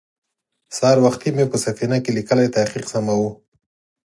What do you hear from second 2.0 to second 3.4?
کې ليکلی تحقيق سماوه.